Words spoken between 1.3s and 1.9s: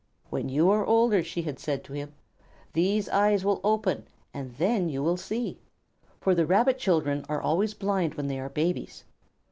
had said